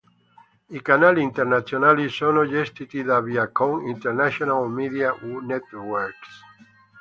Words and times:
I 0.69 0.79
canali 0.81 1.21
internazionali 1.21 2.09
sono 2.09 2.43
gestiti 2.47 3.03
da 3.03 3.19
Viacom 3.21 3.85
International 3.87 4.67
Media 4.67 5.13
Networks. 5.21 6.39